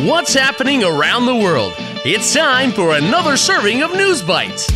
[0.00, 1.74] What's happening around the world?
[2.02, 4.66] It's time for another serving of News Bites.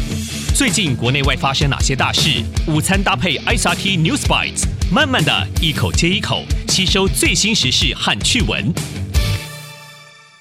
[0.54, 2.44] 最近国内外发生哪些大事？
[2.68, 8.74] 午餐搭配 ICRT News Bites，慢慢的一口接一口吸收最新时事和趣闻。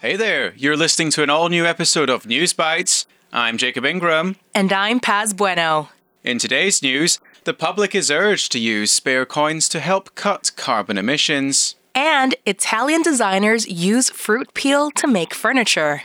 [0.03, 3.03] Hey there, you're listening to an all new episode of News Bites.
[3.31, 4.35] I'm Jacob Ingram.
[4.53, 5.87] And I'm Paz Bueno.
[6.21, 10.97] In today's news, the public is urged to use spare coins to help cut carbon
[10.97, 11.75] emissions.
[11.95, 16.03] And Italian designers use fruit peel to make furniture.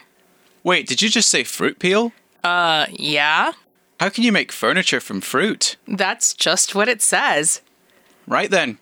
[0.62, 2.12] Wait, did you just say fruit peel?
[2.44, 3.52] Uh, yeah?
[3.98, 5.76] How can you make furniture from fruit?
[5.88, 7.60] That's just what it says.
[8.26, 8.78] Right then.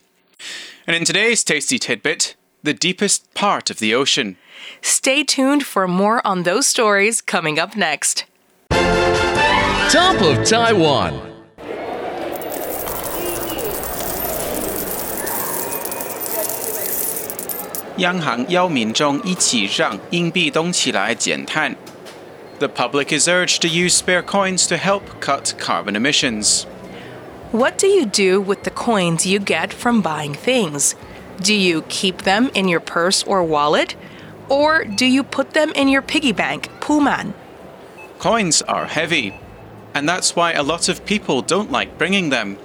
[0.86, 4.36] And in today's tasty tidbit, the deepest part of the ocean.
[4.82, 8.26] Stay tuned for more on those stories coming up next.
[8.70, 11.27] Top of Taiwan.
[17.97, 21.75] 央行邀民众一起让硬币动起来减碳.
[22.59, 26.65] The public is urged to use spare coins to help cut carbon emissions.
[27.51, 30.95] What do you do with the coins you get from buying things?
[31.41, 33.95] Do you keep them in your purse or wallet?
[34.49, 37.33] Or do you put them in your piggy bank, Puman?
[38.19, 39.33] Coins are heavy,
[39.93, 42.57] and that's why a lot of people don't like bringing them.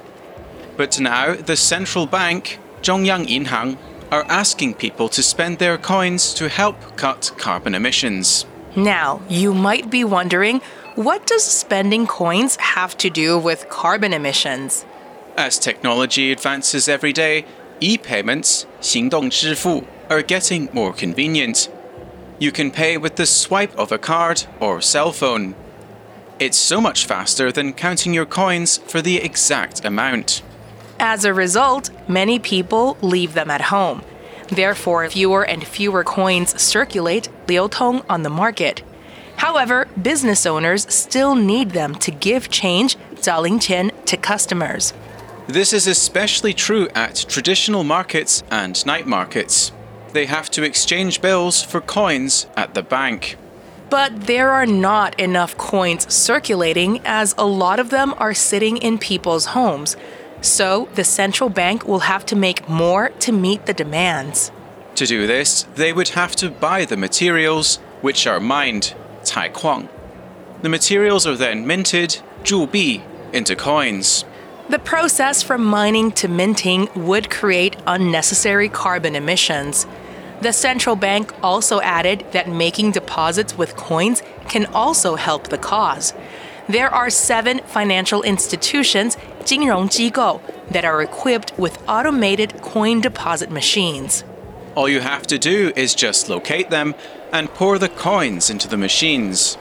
[0.77, 3.77] But now the central bank, Zhongyang Yinhang,
[4.13, 8.47] are asking people to spend their coins to help cut carbon emissions.
[8.77, 10.61] Now, you might be wondering
[10.95, 14.85] what does spending coins have to do with carbon emissions?
[15.37, 17.45] As technology advances every day,
[17.81, 21.69] e-payments, 行动支付, are getting more convenient.
[22.41, 25.55] You can pay with the swipe of a card or cell phone.
[26.39, 30.43] It's so much faster than counting your coins for the exact amount.
[31.00, 34.04] As a result, many people leave them at home.
[34.48, 38.84] Therefore, fewer and fewer coins circulate liotong on the market.
[39.38, 44.94] However, business owners still need them to give change zalingqian to customers.
[45.48, 49.72] This is especially true at traditional markets and night markets.
[50.14, 53.38] They have to exchange bills for coins at the bank.
[53.90, 58.98] But there are not enough coins circulating as a lot of them are sitting in
[58.98, 59.98] people's homes.
[60.44, 64.52] So the central bank will have to make more to meet the demands.
[64.96, 68.94] To do this, they would have to buy the materials, which are mined,
[69.24, 69.88] taikuang.
[70.62, 73.02] The materials are then minted, zhubi,
[73.32, 74.26] into coins.
[74.68, 79.88] The process from mining to minting would create unnecessary carbon emissions.
[80.42, 86.14] The central bank also added that making deposits with coins can also help the cause
[86.69, 90.41] There are seven financial institutions, 金融机构,
[90.73, 94.23] that are equipped with automated coin deposit machines.
[94.75, 96.95] All you have to do is just locate them
[97.33, 99.57] and pour the coins into the machines.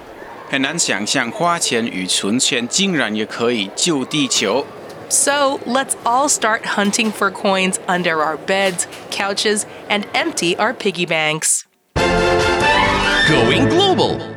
[0.50, 4.66] 很难想象花钱与存钱竟然也可以救地球。
[5.09, 11.05] So let's all start hunting for coins under our beds, couches, and empty our piggy
[11.05, 11.63] banks.
[13.28, 14.30] Going global.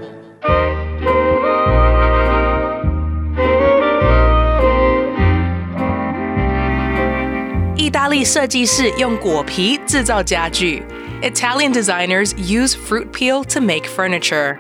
[7.95, 10.83] 大利设计师用果皮制造家具。
[11.23, 14.59] Italian designers use fruit peel to make furniture.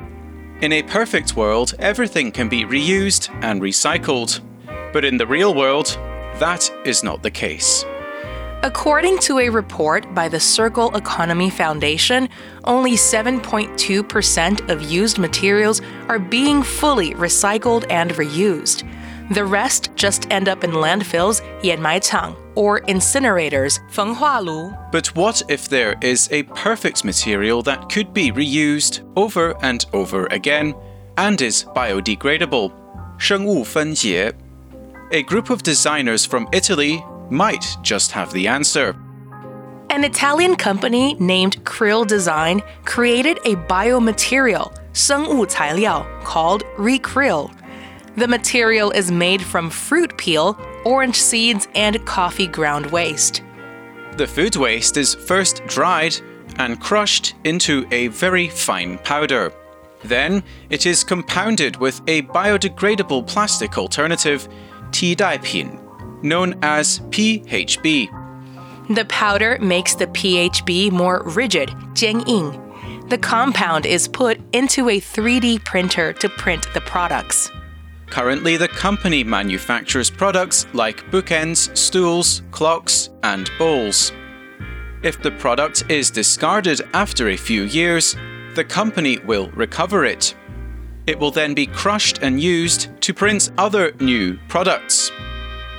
[0.61, 4.41] In a perfect world, everything can be reused and recycled.
[4.93, 5.97] But in the real world,
[6.39, 7.85] that is not the case.
[8.63, 12.29] According to a report by the Circle Economy Foundation,
[12.65, 18.87] only 7.2% of used materials are being fully recycled and reused.
[19.32, 24.92] The rest just end up in landfills, Yanmaitang, or incinerators, Fenghualu.
[24.92, 30.28] But what if there is a perfect material that could be reused over and over
[30.28, 30.76] again
[31.18, 32.72] and is biodegradable?
[33.18, 34.32] 生物分解.
[35.12, 38.96] A group of designers from Italy might just have the answer.
[39.90, 47.50] An Italian company named Krill Design created a biomaterial, 生物材料, called Rekrill
[48.18, 53.44] the material is made from fruit peel, orange seeds, and coffee ground waste.
[54.16, 56.16] The food waste is first dried
[56.58, 59.52] and crushed into a very fine powder.
[60.06, 64.48] Then it is compounded with a biodegradable plastic alternative,
[64.94, 65.16] tea
[66.22, 68.96] known as PHB.
[68.96, 71.74] The powder makes the PHB more rigid.
[71.96, 77.52] The compound is put into a 3D printer to print the products.
[78.10, 84.12] Currently, the company manufactures products like bookends, stools, clocks, and bowls.
[85.04, 88.16] If the product is discarded after a few years,
[88.56, 90.36] the company will recover it.
[91.08, 95.12] It will then be crushed and used to print other new products.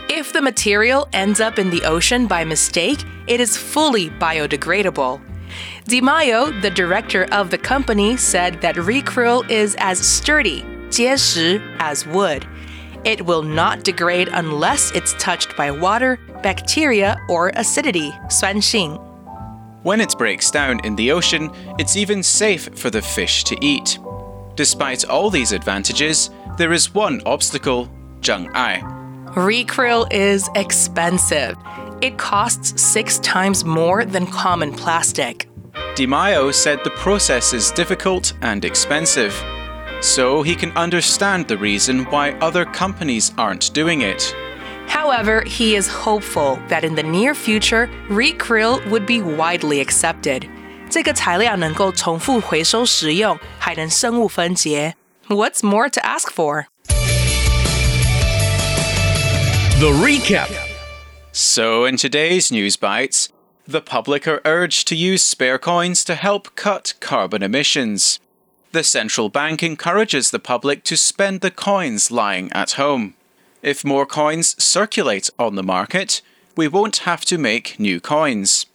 [0.08, 5.20] If the material ends up in the ocean by mistake, it is fully biodegradable.
[5.84, 12.05] Di Maio, the director of the company, said that Rekrill is as sturdy, 结实, as
[12.05, 12.45] wood.
[13.03, 18.99] It will not degrade unless it's touched by water, bacteria, or acidity, 酸性.
[19.83, 21.49] When it breaks down in the ocean,
[21.79, 23.97] it's even safe for the fish to eat.
[24.55, 27.89] Despite all these advantages, there is one obstacle,
[28.21, 28.81] 障碍.
[29.35, 31.55] Recryl is expensive.
[32.01, 35.47] It costs six times more than common plastic.
[35.95, 39.33] Di Maio said the process is difficult and expensive,
[40.06, 44.34] so he can understand the reason why other companies aren't doing it.
[44.86, 50.48] However, he is hopeful that in the near future, Rekrill would be widely accepted.
[55.26, 56.68] What's more to ask for?
[59.80, 60.54] The recap.
[61.32, 63.28] So, in today's news bites,
[63.66, 68.20] the public are urged to use spare coins to help cut carbon emissions.
[68.76, 73.14] The central bank encourages the public to spend the coins lying at home.
[73.62, 76.20] If more coins circulate on the market,
[76.58, 78.66] we won't have to make new coins.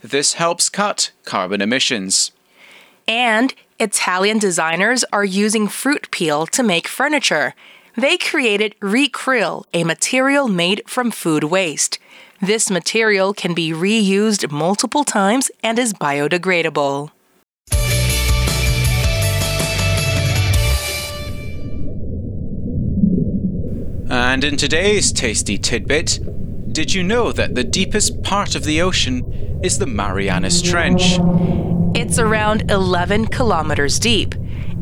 [0.00, 2.30] This helps cut carbon emissions.
[3.08, 7.56] And Italian designers are using fruit peel to make furniture.
[7.96, 11.98] They created Rekrill, a material made from food waste.
[12.40, 17.10] This material can be reused multiple times and is biodegradable.
[24.28, 26.20] And in today's tasty tidbit,
[26.70, 29.24] did you know that the deepest part of the ocean
[29.62, 31.18] is the Marianas Trench?
[31.94, 34.34] It's around 11 kilometers deep.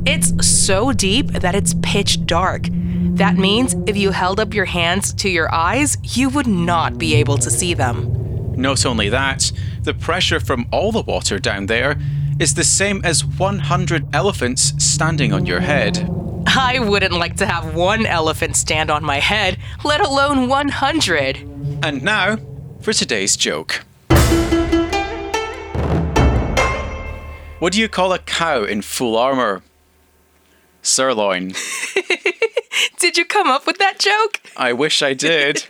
[0.04, 2.66] It's so deep that it's pitch dark.
[2.72, 7.14] That means if you held up your hands to your eyes, you would not be
[7.14, 8.52] able to see them.
[8.56, 9.52] Not only that,
[9.82, 12.00] the pressure from all the water down there
[12.40, 16.25] is the same as 100 elephants standing on your head.
[16.46, 21.36] I wouldn't like to have one elephant stand on my head, let alone 100.
[21.82, 22.38] And now
[22.80, 23.84] for today's joke.
[27.58, 29.62] What do you call a cow in full armor?
[30.82, 31.52] Sirloin.
[32.98, 34.40] Did you come up with that joke?
[34.56, 35.66] I wish I did.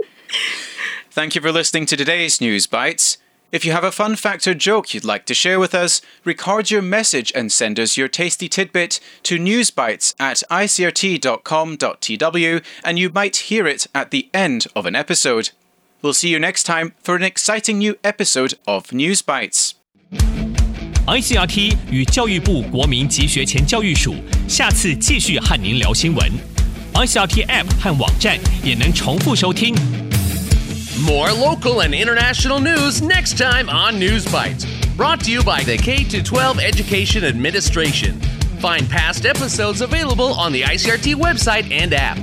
[1.11, 3.19] Thank you for listening to today's News Bites.
[3.52, 6.72] If you have a fun fact or joke you'd like to share with us, record
[6.72, 11.34] your message and send us your tasty tidbit to newsbites at icrt.com.tw
[12.86, 15.50] and you might hear it at the end of an episode.
[16.02, 19.74] We'll see you next time for an exciting new episode of News Bites.
[21.06, 24.16] ICRT 与教育部国民及学前教育署
[24.48, 26.32] 下次继续和您聊新闻。
[26.94, 29.76] ICRT App 和网站也能重复收听。
[31.03, 34.65] More local and international news next time on News Bites.
[34.97, 38.19] Brought to you by the K 12 Education Administration.
[38.61, 42.17] Find past episodes available on the ICRT website and app.